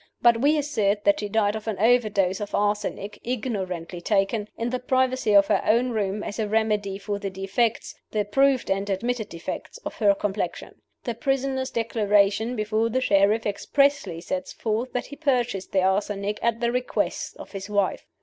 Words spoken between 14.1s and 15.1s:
sets forth that